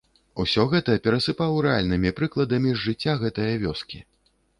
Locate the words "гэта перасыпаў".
0.69-1.59